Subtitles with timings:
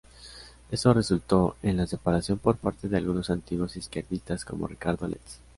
[0.71, 5.39] Esto resultó en la separación por parte de algunos antiguos izquierdistas, como Ricardo Letts.